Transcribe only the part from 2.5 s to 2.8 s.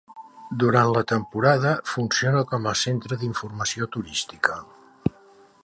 com a